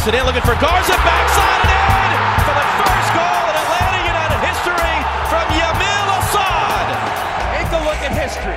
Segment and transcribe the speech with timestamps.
[0.00, 4.00] Toss it in, looking for Garza, backside and in for the first goal in Atlanta
[4.08, 4.96] United history
[5.28, 6.88] from Yamil Asad.
[7.52, 8.56] Take a look at history.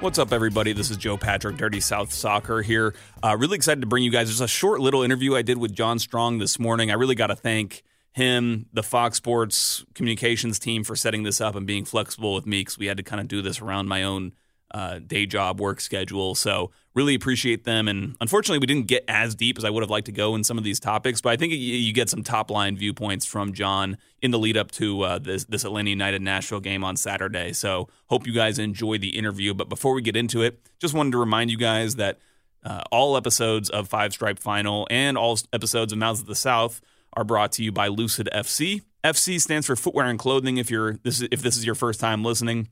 [0.00, 0.72] What's up, everybody?
[0.72, 2.94] This is Joe Patrick, Dirty South Soccer here.
[3.22, 5.74] Uh, really excited to bring you guys just a short little interview I did with
[5.74, 6.90] John Strong this morning.
[6.90, 7.82] I really got to thank
[8.12, 12.60] him, the Fox Sports communications team, for setting this up and being flexible with me
[12.60, 14.32] because we had to kind of do this around my own
[14.72, 16.34] uh, day job work schedule.
[16.34, 17.88] So really appreciate them.
[17.88, 20.44] And unfortunately, we didn't get as deep as I would have liked to go in
[20.44, 21.20] some of these topics.
[21.20, 24.70] But I think you get some top line viewpoints from John in the lead up
[24.72, 27.52] to uh, this, this Atlanta United Nashville game on Saturday.
[27.52, 29.54] So hope you guys enjoy the interview.
[29.54, 32.18] But before we get into it, just wanted to remind you guys that
[32.64, 36.80] uh, all episodes of Five Stripe Final and all episodes of Mouths of the South
[37.14, 38.82] are brought to you by Lucid FC.
[39.02, 40.58] FC stands for footwear and clothing.
[40.58, 42.68] If you're this is, if this is your first time listening,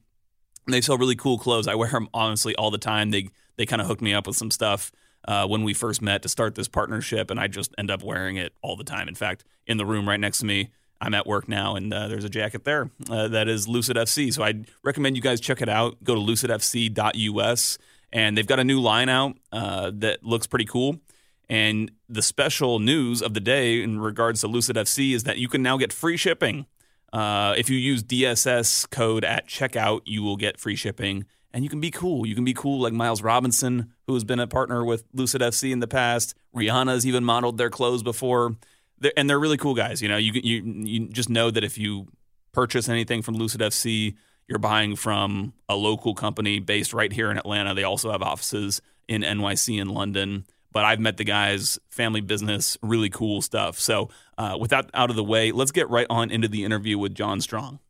[0.66, 1.66] they sell really cool clothes.
[1.66, 3.10] I wear them honestly all the time.
[3.10, 4.92] They they kind of hooked me up with some stuff
[5.26, 8.36] uh, when we first met to start this partnership, and I just end up wearing
[8.36, 9.08] it all the time.
[9.08, 12.08] In fact, in the room right next to me, I'm at work now, and uh,
[12.08, 14.32] there's a jacket there uh, that is Lucid FC.
[14.32, 16.02] So I recommend you guys check it out.
[16.02, 17.78] Go to lucidfc.us,
[18.12, 21.00] and they've got a new line out uh, that looks pretty cool.
[21.48, 25.48] And the special news of the day in regards to Lucid FC is that you
[25.48, 26.66] can now get free shipping.
[27.12, 31.70] Uh, if you use DSS code at checkout, you will get free shipping and you
[31.70, 32.26] can be cool.
[32.26, 35.72] You can be cool like Miles Robinson, who has been a partner with Lucid FC
[35.72, 36.34] in the past.
[36.54, 38.56] Rihanna's even modeled their clothes before.
[38.98, 40.02] They're, and they're really cool guys.
[40.02, 42.08] You know, you, you, you just know that if you
[42.52, 44.14] purchase anything from Lucid FC,
[44.46, 47.74] you're buying from a local company based right here in Atlanta.
[47.74, 50.44] They also have offices in NYC and London
[50.78, 53.80] but I've met the guys, family business, really cool stuff.
[53.80, 56.96] So, uh, with that out of the way, let's get right on into the interview
[56.98, 57.80] with John Strong.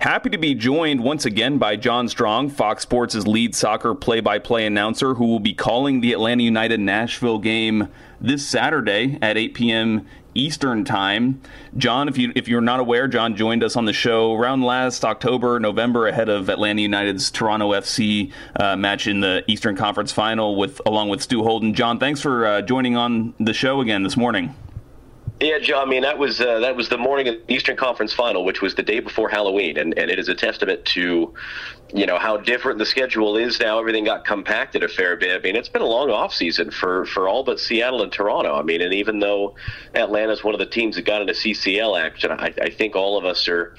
[0.00, 4.38] Happy to be joined once again by John Strong, Fox Sports' lead soccer play by
[4.38, 7.88] play announcer, who will be calling the Atlanta United Nashville game
[8.20, 10.06] this Saturday at 8 p.m.
[10.36, 11.40] Eastern Time.
[11.76, 15.04] John, if you if you're not aware, John joined us on the show around last
[15.04, 20.54] October, November, ahead of Atlanta United's Toronto FC uh, match in the Eastern Conference Final,
[20.54, 21.74] with along with Stu Holden.
[21.74, 24.54] John, thanks for uh, joining on the show again this morning.
[25.40, 25.80] Yeah, Joe.
[25.80, 28.60] I mean, that was uh, that was the morning of the Eastern Conference Final, which
[28.60, 31.32] was the day before Halloween, and, and it is a testament to,
[31.94, 33.78] you know, how different the schedule is now.
[33.78, 35.38] Everything got compacted a fair bit.
[35.38, 38.58] I mean, it's been a long off season for for all but Seattle and Toronto.
[38.58, 39.54] I mean, and even though
[39.94, 43.24] Atlanta's one of the teams that got into CCL action, I, I think all of
[43.24, 43.76] us are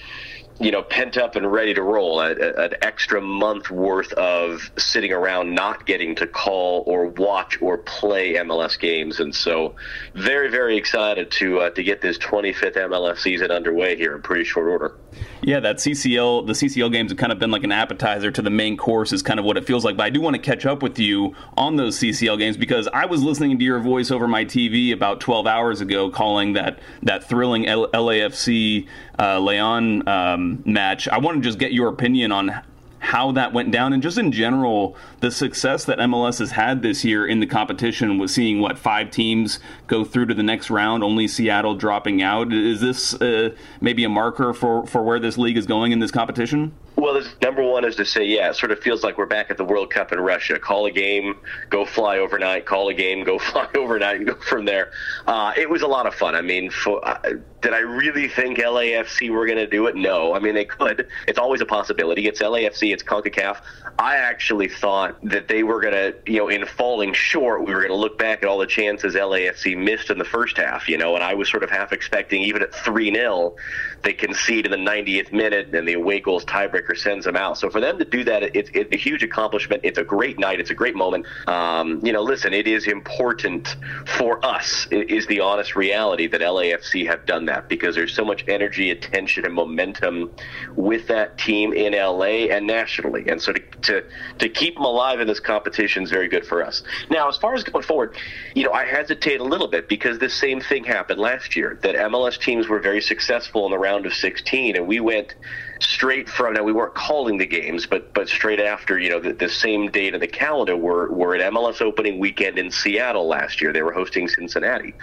[0.60, 2.20] you know, pent up and ready to roll.
[2.20, 7.62] A, a, an extra month worth of sitting around not getting to call or watch
[7.62, 9.76] or play MLS games, and so
[10.16, 14.44] very, very excited to uh, to get this 25th MLS season underway here in pretty
[14.44, 14.98] short order.
[15.42, 18.50] Yeah, that CCL, the CCL games have kind of been like an appetizer to the
[18.50, 19.96] main course, is kind of what it feels like.
[19.96, 23.06] But I do want to catch up with you on those CCL games because I
[23.06, 27.24] was listening to your voice over my TV about 12 hours ago, calling that that
[27.24, 28.88] thrilling L- LAFC
[29.18, 31.08] uh, Leon um, match.
[31.08, 32.62] I want to just get your opinion on
[33.00, 37.06] how that went down and just in general the success that MLS has had this
[37.06, 41.02] year in the competition with seeing what five teams go through to the next round
[41.02, 45.58] only Seattle dropping out is this uh, maybe a marker for for where this league
[45.58, 48.72] is going in this competition well, this, number one is to say, yeah, it sort
[48.72, 50.60] of feels like we're back at the World Cup in Russia.
[50.60, 51.40] Call a game,
[51.70, 52.66] go fly overnight.
[52.66, 54.92] Call a game, go fly overnight, and go from there.
[55.26, 56.36] Uh, it was a lot of fun.
[56.36, 59.96] I mean, for, uh, did I really think LAFC were going to do it?
[59.96, 60.34] No.
[60.34, 61.08] I mean, they could.
[61.28, 62.28] It's always a possibility.
[62.28, 62.94] It's LAFC.
[62.94, 63.62] It's Concacaf.
[63.98, 67.82] I actually thought that they were going to, you know, in falling short, we were
[67.82, 70.98] going to look back at all the chances LAFC missed in the first half, you
[70.98, 73.56] know, and I was sort of half expecting, even at 3 0,
[74.04, 77.58] they concede in the 90th minute and the away goals tiebreaker sends them out.
[77.58, 79.82] So for them to do that, it's, it's a huge accomplishment.
[79.84, 80.60] It's a great night.
[80.60, 81.26] It's a great moment.
[81.48, 83.76] Um, you know, listen, it is important
[84.06, 84.88] for us.
[84.92, 89.46] Is the honest reality that LAFC have done that because there's so much energy, attention,
[89.46, 90.32] and momentum
[90.76, 93.28] with that team in LA and nationally.
[93.28, 94.04] And so to to,
[94.40, 96.84] to keep them alive in this competition is very good for us.
[97.10, 98.16] Now, as far as going forward,
[98.54, 101.80] you know, I hesitate a little bit because this same thing happened last year.
[101.82, 105.36] That MLS teams were very successful in the round of 16, and we went
[105.80, 109.34] straight from now we weren't calling the games, but but straight after you know the,
[109.34, 112.72] the same date of the calendar we were we were at MLS opening weekend in
[112.72, 113.74] Seattle last year.
[113.74, 114.94] They were hosting Cincinnati,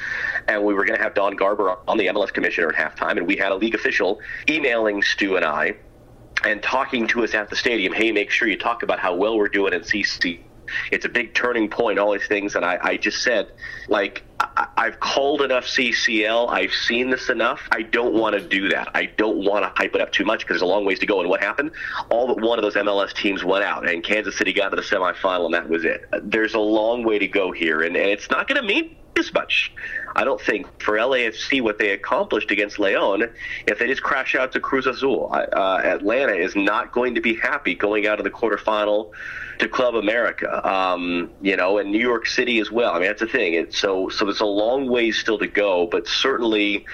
[0.49, 3.26] and we were going to have Don Garber on the MLS commissioner at halftime, and
[3.26, 5.76] we had a league official emailing Stu and I
[6.44, 7.93] and talking to us at the stadium.
[7.93, 10.40] Hey, make sure you talk about how well we're doing in CC
[10.91, 12.55] it's a big turning point, all these things.
[12.55, 13.51] And I, I just said,
[13.89, 16.51] like, I, I've called enough CCL.
[16.51, 17.61] I've seen this enough.
[17.73, 18.89] I don't want to do that.
[18.95, 21.07] I don't want to hype it up too much because there's a long ways to
[21.07, 21.21] go.
[21.21, 21.73] And what happened?
[22.11, 24.83] All but one of those MLS teams went out, and Kansas City got to the
[24.83, 26.05] semifinal, and that was it.
[26.23, 29.33] There's a long way to go here, and, and it's not going to mean as
[29.33, 29.73] much.
[30.17, 33.25] I don't think for LAFC what they accomplished against Leon,
[33.67, 37.35] if they just crash out to Cruz Azul, uh, Atlanta is not going to be
[37.35, 39.11] happy going out of the quarterfinal
[39.59, 42.93] to Club America, um, you know, and New York City as well.
[42.93, 43.55] I mean, that's the thing.
[43.55, 46.87] It's so so there's a long ways still to go, but certainly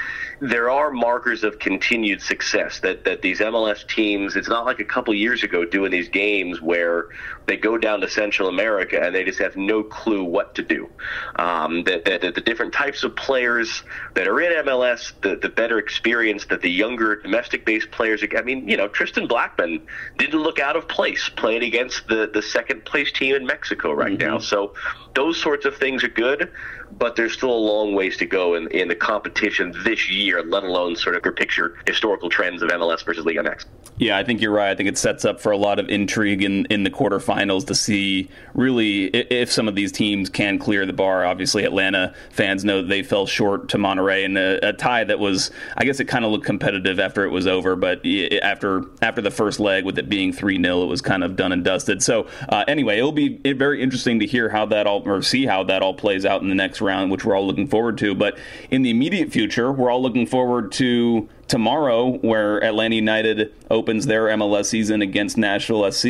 [0.43, 4.85] there are markers of continued success that, that these MLS teams, it's not like a
[4.85, 7.11] couple years ago doing these games where
[7.47, 10.91] they go down to Central America and they just have no clue what to do.
[11.37, 13.83] Um, that, that, that, the different types of players
[14.15, 18.43] that are in MLS, the, the better experience that the younger domestic based players, I
[18.43, 19.83] mean, you know, Tristan Blackmon
[20.19, 24.19] didn't look out of place playing against the, the second place team in Mexico right
[24.19, 24.31] mm-hmm.
[24.31, 24.39] now.
[24.39, 24.75] So
[25.15, 26.51] those sorts of things are good
[26.99, 30.65] but there's still a long ways to go in, in the competition this year, let
[30.65, 33.65] alone sort of picture historical trends of MLS versus Liga MX.
[33.99, 34.71] Yeah, I think you're right.
[34.71, 37.75] I think it sets up for a lot of intrigue in, in the quarterfinals to
[37.75, 41.25] see really if some of these teams can clear the bar.
[41.25, 45.51] Obviously, Atlanta fans know they fell short to Monterrey in a, a tie that was,
[45.77, 48.05] I guess, it kind of looked competitive after it was over, but
[48.43, 51.53] after after the first leg, with it being three 0 it was kind of done
[51.53, 52.03] and dusted.
[52.03, 55.63] So uh, anyway, it'll be very interesting to hear how that all or see how
[55.65, 58.15] that all plays out in the next round, which we're all looking forward to.
[58.15, 58.39] But
[58.71, 64.27] in the immediate future, we're all looking forward to tomorrow, where Atlanta United opens their
[64.29, 66.07] MLS season against Nashville SC.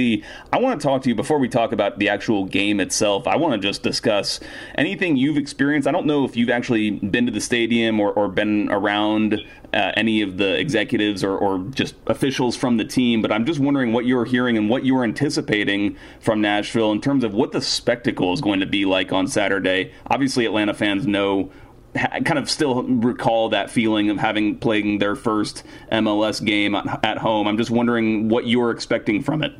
[0.52, 3.26] I want to talk to you before we talk about the actual game itself.
[3.26, 4.38] I want to just discuss
[4.76, 5.88] anything you've experienced.
[5.88, 9.40] I don't know if you've actually been to the stadium or, or been around
[9.72, 13.60] uh, any of the executives or, or just officials from the team, but I'm just
[13.60, 17.60] wondering what you're hearing and what you're anticipating from Nashville in terms of what the
[17.60, 19.92] spectacle is going to be like on Saturday.
[20.06, 21.50] Obviously, Atlanta fans know
[21.94, 27.46] kind of still recall that feeling of having playing their first MLS game at home.
[27.46, 29.52] I'm just wondering what you're expecting from it.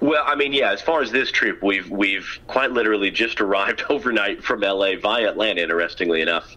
[0.00, 0.72] Well, I mean, yeah.
[0.72, 5.28] As far as this trip, we've we've quite literally just arrived overnight from LA via
[5.28, 5.62] Atlanta.
[5.62, 6.56] Interestingly enough,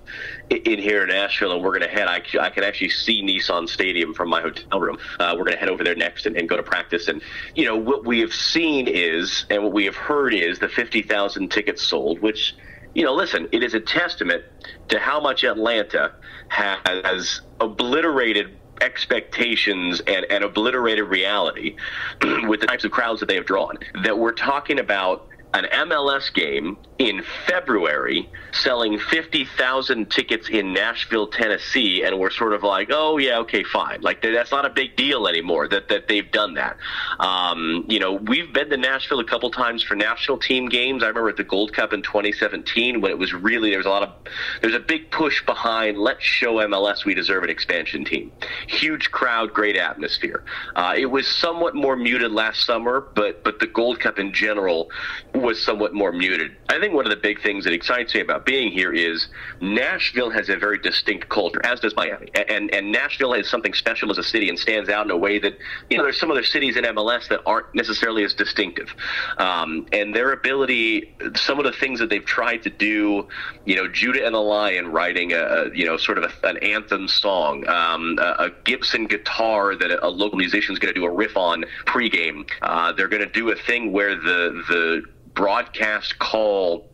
[0.50, 2.08] in here in Nashville, and we're going to head.
[2.08, 4.98] I, I can actually see Nissan Stadium from my hotel room.
[5.20, 7.08] Uh, we're going to head over there next and, and, go to practice.
[7.08, 7.22] And
[7.56, 11.02] you know what we have seen is, and what we have heard is, the fifty
[11.02, 12.56] thousand tickets sold, which
[12.96, 14.44] you know, listen, it is a testament
[14.90, 16.14] to how much Atlanta
[16.50, 21.76] has obliterated expectations and, and obliterated reality
[22.48, 23.78] with the types of crowds that they have drawn.
[24.04, 32.04] That we're talking about an MLS game in February selling 50,000 tickets in Nashville, Tennessee,
[32.04, 34.02] and we're sort of like, oh, yeah, okay, fine.
[34.02, 36.78] Like, that's not a big deal anymore that, that they've done that.
[37.20, 41.04] Um, you know, we've been to Nashville a couple times for national team games.
[41.04, 43.90] I remember at the Gold Cup in 2017 when it was really, there was a
[43.90, 44.14] lot of,
[44.62, 48.32] there's a big push behind, let's show MLS we deserve an expansion team.
[48.68, 50.44] Huge crowd, great atmosphere.
[50.76, 54.92] Uh, it was somewhat more muted last summer, but, but the Gold Cup in general
[55.40, 56.56] was somewhat more muted.
[56.70, 59.28] I think one of the big things that excites me about being here is
[59.62, 62.30] Nashville has a very distinct culture, as does Miami.
[62.48, 65.40] And and Nashville has something special as a city and stands out in a way
[65.40, 65.58] that
[65.90, 68.94] you know there's some other cities in MLS that aren't necessarily as distinctive.
[69.38, 73.28] Um, and their ability, some of the things that they've tried to do,
[73.66, 77.08] you know, Judah and the Lion writing a, you know sort of a, an anthem
[77.08, 81.06] song, um, a, a, Gibson guitar that a, a local musician is going to do
[81.06, 82.50] a riff on pregame.
[82.62, 85.04] Uh, they're going to do a thing where the the
[85.40, 86.90] broadcast call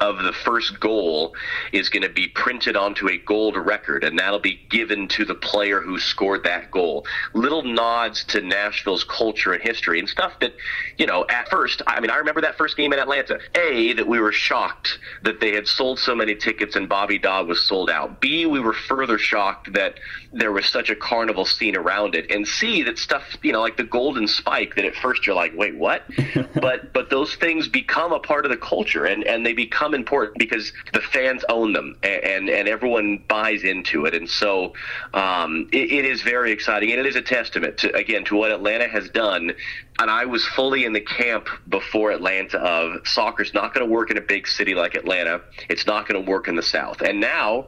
[0.00, 1.34] of the first goal
[1.72, 5.34] is going to be printed onto a gold record, and that'll be given to the
[5.34, 7.06] player who scored that goal.
[7.34, 10.54] Little nods to Nashville's culture and history and stuff that,
[10.96, 13.38] you know, at first, I mean, I remember that first game in Atlanta.
[13.54, 17.48] A, that we were shocked that they had sold so many tickets and Bobby Dodd
[17.48, 18.20] was sold out.
[18.20, 19.98] B, we were further shocked that
[20.32, 22.30] there was such a carnival scene around it.
[22.30, 25.52] And C, that stuff, you know, like the golden spike that at first you're like,
[25.56, 26.02] wait, what?
[26.54, 29.94] but but those things become a part of the culture and, and they become become
[29.94, 34.14] important because the fans own them and and, and everyone buys into it.
[34.14, 34.74] And so
[35.14, 38.50] um, it, it is very exciting, and it is a testament to again to what
[38.50, 39.52] Atlanta has done.
[40.00, 44.10] And I was fully in the camp before Atlanta of soccer's not going to work
[44.10, 45.40] in a big city like Atlanta.
[45.68, 47.00] It's not going to work in the South.
[47.00, 47.66] And now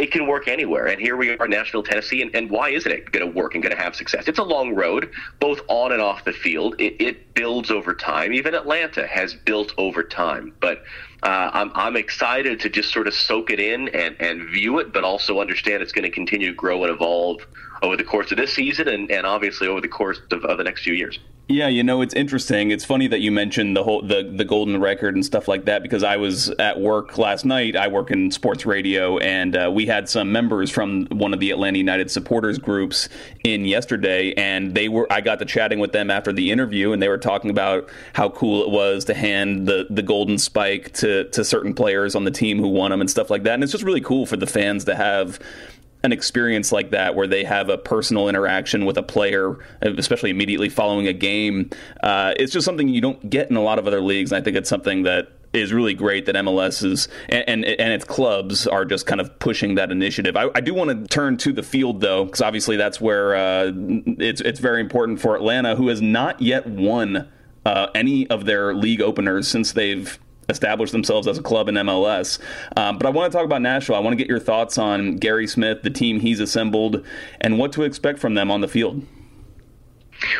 [0.00, 0.86] it can work anywhere.
[0.86, 3.54] And here we are, in Nashville, Tennessee, and, and why isn't it going to work
[3.54, 4.28] and going to have success?
[4.28, 6.74] It's a long road, both on and off the field.
[6.78, 8.32] It, it builds over time.
[8.32, 10.54] Even Atlanta has built over time.
[10.58, 10.78] But
[11.22, 14.92] uh, I'm, I'm excited to just sort of soak it in and, and view it,
[14.92, 17.42] but also understand it's going to continue to grow and evolve
[17.82, 20.64] over the course of this season and, and obviously over the course of, of the
[20.64, 21.18] next few years.
[21.50, 22.70] Yeah, you know, it's interesting.
[22.70, 25.82] It's funny that you mentioned the whole the the golden record and stuff like that
[25.82, 27.74] because I was at work last night.
[27.74, 31.50] I work in sports radio, and uh, we had some members from one of the
[31.50, 33.08] Atlanta United supporters groups
[33.42, 35.12] in yesterday, and they were.
[35.12, 38.28] I got to chatting with them after the interview, and they were talking about how
[38.28, 42.30] cool it was to hand the the golden spike to to certain players on the
[42.30, 43.54] team who won them and stuff like that.
[43.54, 45.40] And it's just really cool for the fans to have
[46.02, 50.68] an experience like that where they have a personal interaction with a player, especially immediately
[50.68, 51.70] following a game.
[52.02, 54.32] Uh, it's just something you don't get in a lot of other leagues.
[54.32, 57.92] And I think it's something that is really great that MLS is and, and, and
[57.92, 60.36] its clubs are just kind of pushing that initiative.
[60.36, 63.72] I, I do want to turn to the field though, because obviously that's where uh,
[63.74, 67.28] it's it's very important for Atlanta, who has not yet won
[67.66, 70.18] uh, any of their league openers since they've
[70.50, 72.38] establish themselves as a club in MLS.
[72.76, 73.96] Um, but I want to talk about Nashville.
[73.96, 77.04] I want to get your thoughts on Gary Smith, the team he's assembled,
[77.40, 79.04] and what to expect from them on the field.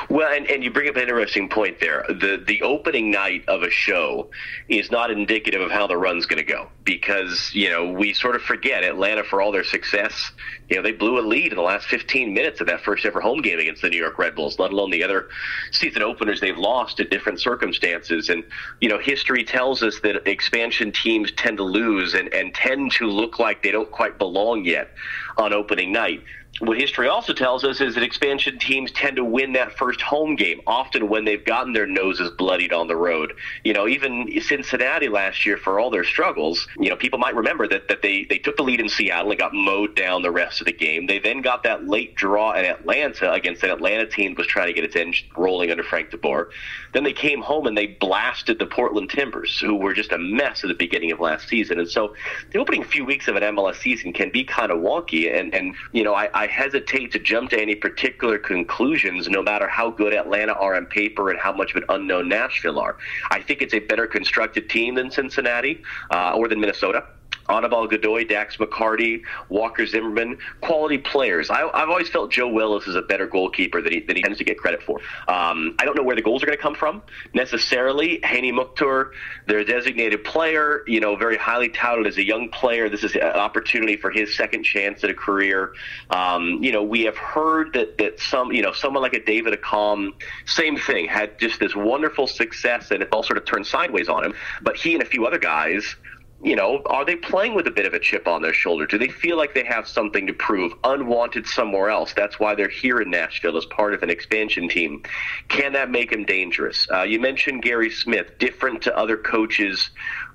[0.09, 2.05] Well, and, and you bring up an interesting point there.
[2.09, 4.31] The the opening night of a show
[4.69, 8.37] is not indicative of how the run's going to go because you know we sort
[8.37, 10.33] of forget Atlanta for all their success.
[10.69, 13.21] You know they blew a lead in the last 15 minutes of that first ever
[13.21, 15.29] home game against the New York Red Bulls, let alone the other
[15.71, 18.29] season openers they've lost in different circumstances.
[18.29, 18.45] And
[18.81, 23.07] you know history tells us that expansion teams tend to lose and, and tend to
[23.07, 24.91] look like they don't quite belong yet
[25.39, 26.23] on opening night
[26.61, 30.37] what history also tells us is that expansion teams tend to win that first home
[30.37, 33.35] game, often when they've gotten their noses bloodied on the road.
[33.65, 37.67] You know, even Cincinnati last year, for all their struggles, you know, people might remember
[37.69, 40.61] that, that they, they took the lead in Seattle and got mowed down the rest
[40.61, 41.07] of the game.
[41.07, 44.67] They then got that late draw in Atlanta against an Atlanta team that was trying
[44.67, 46.51] to get its engine rolling under Frank DeBoer.
[46.93, 50.63] Then they came home and they blasted the Portland Timbers, who were just a mess
[50.63, 51.79] at the beginning of last season.
[51.79, 52.15] And so
[52.53, 55.35] the opening few weeks of an MLS season can be kind of wonky.
[55.35, 59.69] And, and you know, I, I hesitate to jump to any particular conclusions, no matter
[59.69, 62.97] how good Atlanta are on paper and how much of an unknown Nashville are.
[63.31, 67.05] I think it's a better constructed team than Cincinnati uh, or than Minnesota.
[67.51, 71.51] Anibal Godoy, Dax McCarty, Walker Zimmerman, quality players.
[71.51, 74.39] I, have always felt Joe Willis is a better goalkeeper than he, than he tends
[74.39, 74.99] to get credit for.
[75.29, 77.03] Um, I don't know where the goals are going to come from
[77.35, 78.21] necessarily.
[78.23, 79.13] Hany Mukhtar,
[79.47, 82.89] their designated player, you know, very highly touted as a young player.
[82.89, 85.73] This is an opportunity for his second chance at a career.
[86.11, 89.59] Um, you know, we have heard that, that some, you know, someone like a David
[89.61, 90.13] Accam,
[90.47, 94.25] same thing, had just this wonderful success and it all sort of turned sideways on
[94.25, 94.35] him.
[94.63, 95.97] But he and a few other guys
[96.43, 98.87] you know, are they playing with a bit of a chip on their shoulder?
[98.87, 102.15] Do they feel like they have something to prove, unwanted somewhere else?
[102.15, 105.03] That's why they're here in Nashville as part of an expansion team.
[105.49, 106.87] Can that make them dangerous?
[106.91, 109.91] Uh, you mentioned Gary Smith, different to other coaches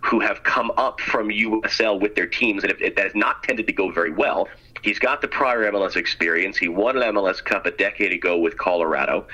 [0.05, 3.73] who have come up from USL with their teams, and that has not tended to
[3.73, 4.47] go very well.
[4.83, 6.57] He's got the prior MLS experience.
[6.57, 9.25] He won an MLS Cup a decade ago with Colorado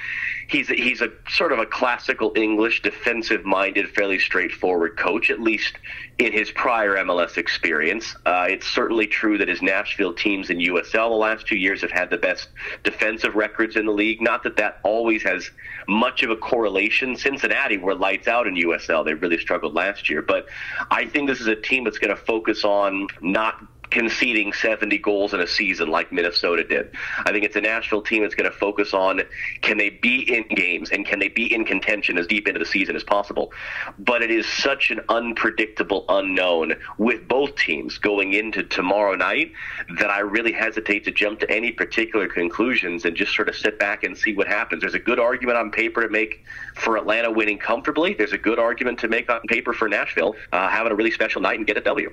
[0.52, 5.40] he's a, he's a sort of a classical English defensive minded, fairly straightforward coach, at
[5.40, 5.78] least
[6.20, 8.16] in his prior MLS experience.
[8.26, 11.92] Uh, it's certainly true that his Nashville teams in USL the last two years have
[11.92, 12.50] had the best
[12.84, 14.22] defensive records in the league.
[14.22, 15.50] Not that that always has
[15.88, 17.16] much of a correlation.
[17.16, 19.06] Cincinnati were lights out in USL.
[19.06, 20.22] They really struggled last year.
[20.22, 20.48] But
[20.90, 23.56] I think this is a team that's going to focus on not
[23.92, 26.92] conceding 70 goals in a season like Minnesota did.
[27.26, 29.22] I think it's a Nashville team that's going to focus on
[29.62, 32.66] can they be in games and can they be in contention as deep into the
[32.66, 33.52] season as possible.
[34.00, 39.52] But it is such an unpredictable unknown with both teams going into tomorrow night
[40.00, 43.78] that I really hesitate to jump to any particular conclusions and just sort of sit
[43.78, 44.82] back and see what happens.
[44.82, 46.44] There's a good argument on paper to make
[46.76, 48.14] for Atlanta winning comfortably.
[48.14, 51.42] There's a good argument to make on paper for Nashville uh, having a really special
[51.42, 52.12] night and get a W.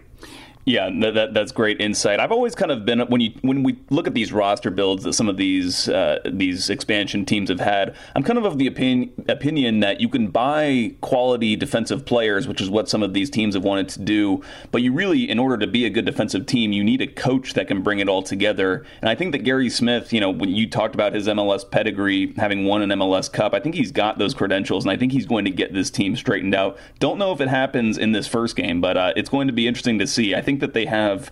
[0.65, 2.21] Yeah, that, that, that's great insight.
[2.21, 5.15] I've always kind of been when you when we look at these roster builds that
[5.15, 7.97] some of these uh, these expansion teams have had.
[8.15, 12.61] I'm kind of of the opinion opinion that you can buy quality defensive players, which
[12.61, 14.43] is what some of these teams have wanted to do.
[14.71, 17.55] But you really, in order to be a good defensive team, you need a coach
[17.55, 18.85] that can bring it all together.
[19.01, 22.35] And I think that Gary Smith, you know, when you talked about his MLS pedigree,
[22.37, 25.27] having won an MLS Cup, I think he's got those credentials, and I think he's
[25.27, 26.79] going to get this team straightened out.
[26.99, 29.67] Don't know if it happens in this first game, but uh, it's going to be
[29.67, 30.35] interesting to see.
[30.35, 31.31] I think think that they have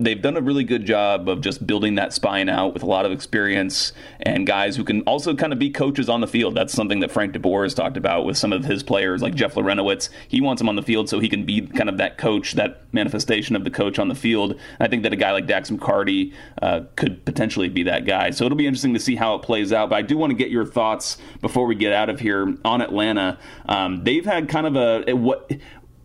[0.00, 3.04] they've done a really good job of just building that spine out with a lot
[3.04, 6.54] of experience and guys who can also kind of be coaches on the field.
[6.54, 9.54] That's something that Frank DeBoer has talked about with some of his players, like Jeff
[9.54, 10.08] Larentowicz.
[10.28, 12.82] He wants him on the field so he can be kind of that coach, that
[12.92, 14.52] manifestation of the coach on the field.
[14.52, 16.32] And I think that a guy like Dax McCarty
[16.62, 18.30] uh, could potentially be that guy.
[18.30, 19.90] So it'll be interesting to see how it plays out.
[19.90, 22.82] But I do want to get your thoughts before we get out of here on
[22.82, 23.36] Atlanta.
[23.66, 25.50] Um, they've had kind of a what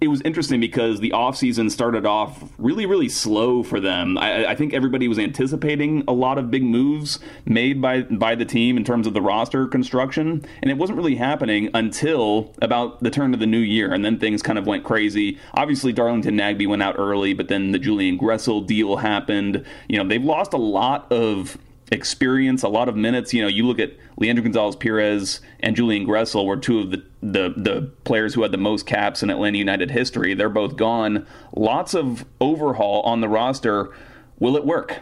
[0.03, 4.17] it was interesting because the offseason started off really, really slow for them.
[4.17, 8.45] I, I, think everybody was anticipating a lot of big moves made by by the
[8.45, 13.09] team in terms of the roster construction, and it wasn't really happening until about the
[13.09, 15.39] turn of the new year, and then things kind of went crazy.
[15.53, 19.65] Obviously, Darlington Nagbe went out early, but then the Julian Gressel deal happened.
[19.87, 21.57] You know, they've lost a lot of
[21.93, 23.33] experience, a lot of minutes.
[23.33, 27.03] You know, you look at Leandro Gonzalez Pirez and Julian Gressel were two of the,
[27.21, 30.33] the, the players who had the most caps in Atlanta United history.
[30.33, 31.25] They're both gone.
[31.55, 33.93] Lots of overhaul on the roster.
[34.39, 34.99] Will it work?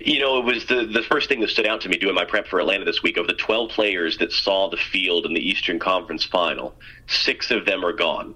[0.00, 2.24] You know, it was the the first thing that stood out to me doing my
[2.24, 3.16] prep for Atlanta this week.
[3.16, 6.74] Of the 12 players that saw the field in the Eastern Conference Final,
[7.06, 8.34] six of them are gone,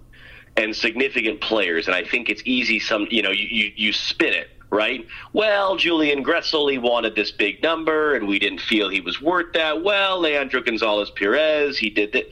[0.57, 1.87] and significant players.
[1.87, 2.79] And I think it's easy.
[2.79, 5.07] Some, you know, you you, you spin it right?
[5.33, 9.53] Well, Julian Gressel, he wanted this big number, and we didn't feel he was worth
[9.55, 9.83] that.
[9.83, 12.29] Well, Leandro Gonzalez Pirez, he did that.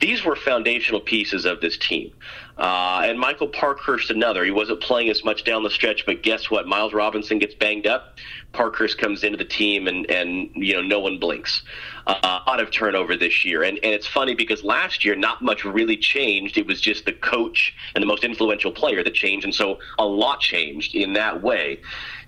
[0.00, 2.12] These were foundational pieces of this team.
[2.56, 4.44] Uh, and Michael Parkhurst, another.
[4.44, 6.68] He wasn't playing as much down the stretch, but guess what?
[6.68, 8.18] Miles Robinson gets banged up.
[8.52, 11.64] Parkhurst comes into the team, and, and you know, no one blinks.
[12.06, 13.64] Uh, a lot of turnover this year.
[13.64, 16.56] And, and it's funny because last year, not much really changed.
[16.56, 19.44] It was just the coach and the most influential player that changed.
[19.44, 21.80] And so a lot changed in that way.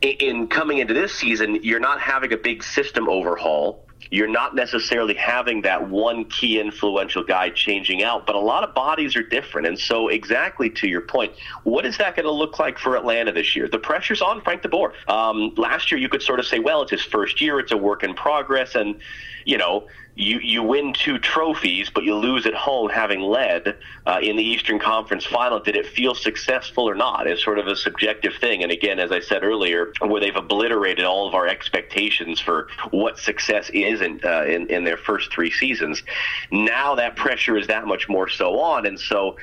[0.03, 4.55] In, in coming into this season, you're not having a big system overhaul you're not
[4.55, 9.23] necessarily having that one key influential guy changing out, but a lot of bodies are
[9.23, 9.67] different.
[9.67, 11.33] And so, exactly to your point,
[11.65, 13.69] what is that going to look like for Atlanta this year?
[13.69, 14.93] The pressure's on Frank DeBoer.
[15.09, 17.77] Um, last year, you could sort of say, well, it's his first year, it's a
[17.77, 18.97] work in progress, and
[19.45, 19.87] you know
[20.17, 24.43] you you win two trophies, but you lose at home, having led uh, in the
[24.43, 25.61] Eastern Conference Final.
[25.61, 27.27] Did it feel successful or not?
[27.27, 28.63] It's sort of a subjective thing.
[28.63, 33.19] And again, as I said earlier, where they've obliterated all of our expectations for what
[33.19, 36.03] success is in uh, in, in their first three seasons.
[36.51, 39.37] Now that pressure is that much more so on, and so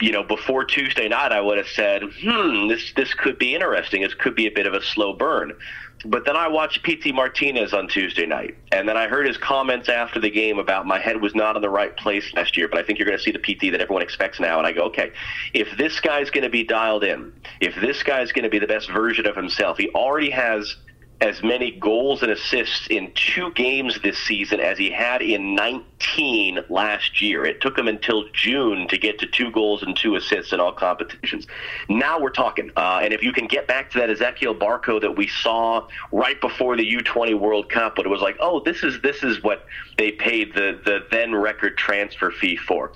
[0.00, 4.02] you know, before Tuesday night, I would have said, hmm, this this could be interesting.
[4.02, 5.52] This could be a bit of a slow burn.
[6.04, 9.88] But then I watched Pity Martinez on Tuesday night, and then I heard his comments
[9.88, 12.78] after the game about my head was not in the right place last year, but
[12.78, 14.56] I think you're going to see the Pity that everyone expects now.
[14.58, 15.12] And I go, okay,
[15.52, 18.66] if this guy's going to be dialed in, if this guy's going to be the
[18.66, 20.74] best version of himself, he already has
[21.20, 26.60] as many goals and assists in two games this season as he had in 19
[26.70, 27.44] last year.
[27.44, 30.72] It took him until June to get to two goals and two assists in all
[30.72, 31.46] competitions.
[31.90, 32.70] Now we're talking.
[32.74, 36.40] Uh, and if you can get back to that Ezequiel Barco that we saw right
[36.40, 39.66] before the U20 World Cup, but it was like, oh, this is this is what
[39.98, 42.92] they paid the the then record transfer fee for.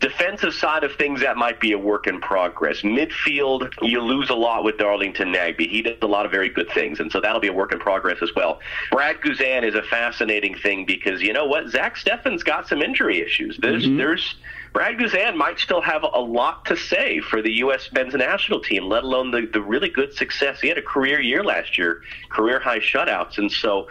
[0.00, 2.82] Defensive side of things, that might be a work in progress.
[2.82, 5.68] Midfield, you lose a lot with Darlington Nagbe.
[5.68, 7.78] He does a lot of very good things, and so that'll be a work in
[7.78, 8.60] progress as well.
[8.90, 11.68] Brad Guzan is a fascinating thing because you know what?
[11.68, 13.56] Zach Steffen's got some injury issues.
[13.58, 13.96] There's, mm-hmm.
[13.96, 14.34] there's
[14.74, 17.88] Brad Guzan might still have a lot to say for the U.S.
[17.92, 20.60] men's national team, let alone the, the really good success.
[20.60, 23.38] He had a career year last year, career high shutouts.
[23.38, 23.86] And so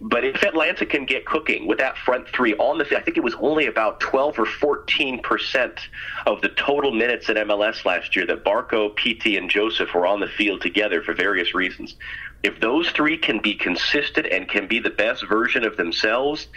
[0.00, 3.16] but if Atlanta can get cooking with that front three on the field, I think
[3.16, 5.80] it was only about 12 or 14 percent
[6.26, 10.20] of the total minutes in MLS last year that Barco, Pity, and Josef were on
[10.20, 11.96] the field together for various reasons.
[12.42, 16.48] If those three can be consistent and can be the best version of themselves,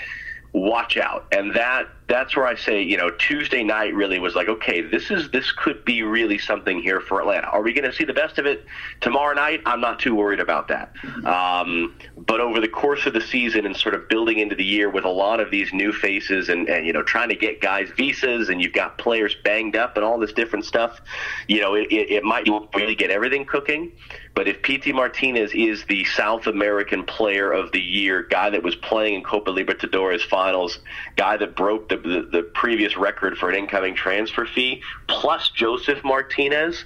[0.53, 1.27] watch out.
[1.31, 5.11] And that that's where I say, you know, Tuesday night really was like, okay, this
[5.11, 7.47] is this could be really something here for Atlanta.
[7.47, 8.65] Are we going to see the best of it
[9.01, 9.61] tomorrow night?
[9.65, 10.93] I'm not too worried about that.
[11.25, 14.89] Um, but over the course of the season and sort of building into the year
[14.89, 17.89] with a lot of these new faces and, and you know trying to get guys
[17.97, 21.01] visas and you've got players banged up and all this different stuff,
[21.49, 23.91] you know, it, it, it might really get everything cooking.
[24.33, 28.75] But if Pity Martinez is the South American Player of the Year, guy that was
[28.75, 30.77] playing in Copa Libertadores finals,
[31.15, 36.03] guy that broke the the, the, previous record for an incoming transfer fee, plus Josef
[36.03, 36.85] Martinez,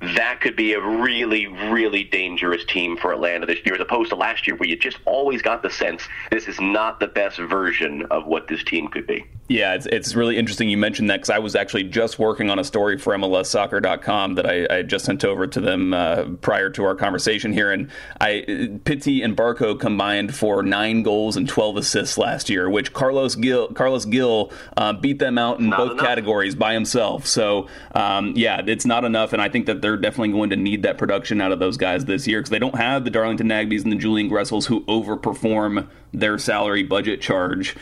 [0.00, 4.16] that could be a really, really dangerous team for Atlanta this year, as opposed to
[4.16, 8.02] last year, where you just always got the sense this is not the best version
[8.10, 9.24] of what this team could be.
[9.48, 12.58] Yeah, it's, it's really interesting you mentioned that because I was actually just working on
[12.58, 16.84] a story for MLSsoccer.com that I, I just sent over to them uh, prior to
[16.84, 17.70] our conversation here.
[17.70, 17.88] And
[18.20, 23.36] I Pity and Barco combined for nine goals and 12 assists last year, which Carles
[23.36, 26.06] Gil, Carles Gil uh, beat them out in not both enough.
[26.06, 27.24] categories by himself.
[27.26, 29.32] So, um, yeah, it's not enough.
[29.32, 32.04] And I think that they're definitely going to need that production out of those guys
[32.04, 35.88] this year because they don't have the Darlington Nagbes and the Julian Gressels who overperform
[36.12, 37.76] their salary budget charge.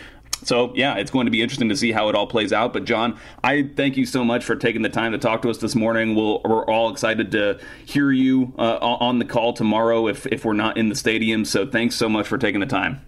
[0.45, 2.73] So, yeah, it's going to be interesting to see how it all plays out.
[2.73, 5.59] But, John, I thank you so much for taking the time to talk to us
[5.59, 6.15] this morning.
[6.15, 10.45] we we are all excited to hear you uh, on the call tomorrow if, if
[10.45, 11.45] we're not in the stadium.
[11.45, 13.05] So, thanks so much for taking the time.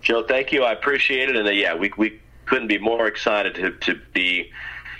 [0.00, 0.64] Joe, thank you.
[0.64, 1.36] I appreciate it.
[1.36, 4.50] And, uh, yeah, we, we couldn't be more excited to, to be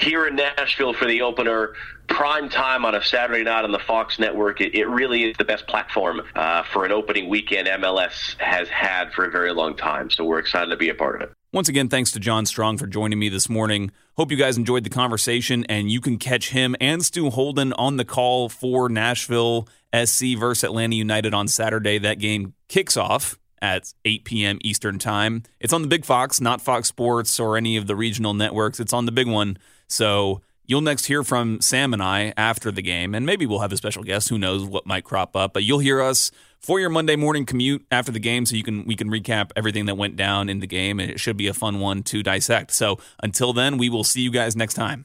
[0.02, 1.74] here in Nashville for the opener,
[2.08, 4.60] prime time on a Saturday night on the Fox network.
[4.60, 9.12] It, it really is the best platform uh, for an opening weekend MLS has had
[9.12, 10.10] for a very long time.
[10.10, 11.36] So we're excited to be a part of it.
[11.52, 13.90] Once again, thanks to John Strong for joining me this morning.
[14.16, 17.96] Hope you guys enjoyed the conversation, and you can catch him and Stu Holden on
[17.96, 21.98] the call for Nashville SC versus Atlanta United on Saturday.
[21.98, 24.58] That game kicks off at 8 p.m.
[24.62, 25.44] Eastern Time.
[25.60, 28.80] It's on the Big Fox, not Fox Sports or any of the regional networks.
[28.80, 29.56] It's on the big one.
[29.92, 33.72] So You'll next hear from Sam and I after the game, and maybe we'll have
[33.72, 34.28] a special guest.
[34.28, 35.52] Who knows what might crop up?
[35.52, 38.87] But you'll hear us for your Monday morning commute after the game, so you can
[38.87, 41.52] we can recap everything that went down in the game, and it should be a
[41.52, 42.70] fun one to dissect.
[42.70, 45.05] So until then, we will see you guys next time.